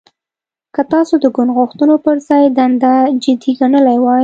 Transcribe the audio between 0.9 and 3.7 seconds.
تاسو د ګوند غوښتنو پر ځای دنده جدي